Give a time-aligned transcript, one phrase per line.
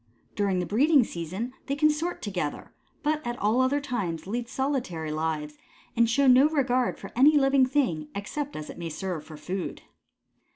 [0.35, 5.59] During the breeding season they consort together, but at all other times lead solitary lives
[5.95, 9.83] and show no regard for any living thing except as it may serve for food.